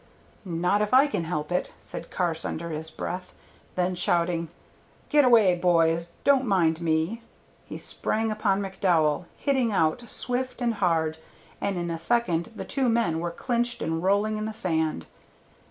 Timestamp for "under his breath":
2.43-3.35